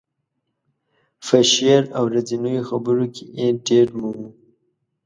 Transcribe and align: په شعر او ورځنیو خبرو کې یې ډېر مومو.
په 1.25 1.37
شعر 1.51 1.83
او 1.97 2.03
ورځنیو 2.09 2.67
خبرو 2.69 3.05
کې 3.13 3.23
یې 3.37 3.47
ډېر 3.67 3.87
مومو. 3.99 4.29